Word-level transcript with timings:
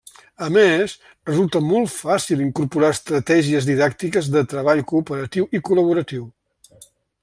A 0.43 0.45
més, 0.53 0.95
resulta 1.29 1.61
molt 1.65 1.91
fàcil 1.97 2.41
incorporar 2.47 2.91
estratègies 2.97 3.69
didàctiques 3.71 4.33
de 4.37 4.45
treball 4.55 4.85
cooperatiu 4.95 5.51
i 5.61 5.67
col·laboratiu. 5.71 6.31